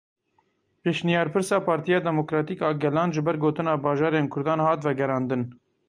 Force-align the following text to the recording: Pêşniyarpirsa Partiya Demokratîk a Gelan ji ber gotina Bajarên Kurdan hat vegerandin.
Pêşniyarpirsa 0.83 1.57
Partiya 1.67 1.99
Demokratîk 2.07 2.59
a 2.69 2.71
Gelan 2.81 3.09
ji 3.13 3.21
ber 3.25 3.35
gotina 3.43 3.73
Bajarên 3.83 4.27
Kurdan 4.33 4.59
hat 4.65 4.81
vegerandin. 4.85 5.43